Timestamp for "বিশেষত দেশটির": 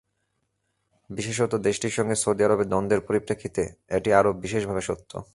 1.09-1.93